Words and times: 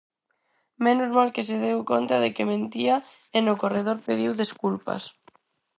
Menos 0.85 1.09
mal 1.17 1.29
que 1.35 1.43
se 1.49 1.57
deu 1.65 1.79
conta 1.91 2.15
de 2.23 2.29
que 2.35 2.49
mentía 2.53 2.95
e 3.35 3.39
no 3.45 3.53
corredor 3.61 3.97
pediu 4.07 4.31
desculpas. 4.41 5.03